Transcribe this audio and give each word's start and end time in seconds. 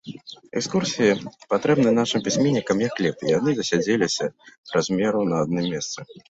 Экскурсіі 0.59 1.11
патрэбны 1.53 1.91
нашым 1.97 2.23
пісьменнікам 2.27 2.81
як 2.85 2.97
хлеб, 3.01 3.15
а 3.23 3.29
яны 3.37 3.53
засядзеліся 3.61 4.31
праз 4.71 4.85
меру 5.03 5.21
на 5.35 5.45
адным 5.45 5.71
месцы. 5.77 5.99